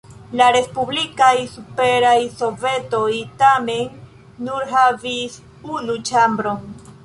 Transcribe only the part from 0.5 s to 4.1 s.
respublikaj Superaj Sovetoj tamen